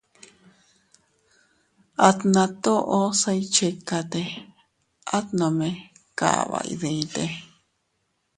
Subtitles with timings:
[2.07, 4.23] Atna toʼo se iychikate,
[5.17, 5.69] at nome
[6.19, 7.23] kaba iydite.